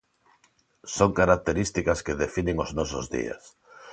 [0.95, 3.43] Son características que definen os nosos días.